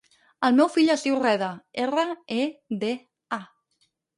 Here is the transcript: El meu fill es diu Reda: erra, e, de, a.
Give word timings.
El 0.47 0.55
meu 0.59 0.69
fill 0.75 0.93
es 0.93 1.03
diu 1.07 1.17
Reda: 1.19 1.51
erra, 1.83 2.07
e, 2.39 2.49
de, 2.85 2.91
a. 3.39 3.43